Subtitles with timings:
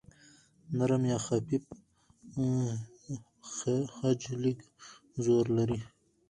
[0.77, 1.65] نرم یا خفیف
[3.95, 4.59] خج لږ
[5.23, 5.79] زور لري.